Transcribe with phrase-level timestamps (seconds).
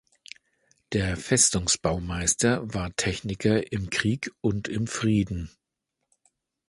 [0.93, 5.51] Der Festungsbaumeister war Techniker im Krieg und im Frieden.